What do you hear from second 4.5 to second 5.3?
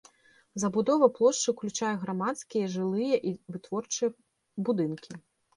будынкі.